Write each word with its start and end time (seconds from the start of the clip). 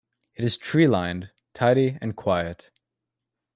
It 0.33 0.43
is 0.43 0.57
tree-lined, 0.57 1.29
tidy, 1.53 1.99
and 2.01 2.15
quiet. 2.15 2.71